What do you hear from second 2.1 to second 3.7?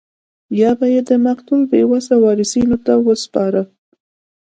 وارثینو ته ورسپاره.